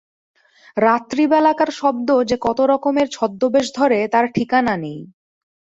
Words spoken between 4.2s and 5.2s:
ঠিকানা নেই।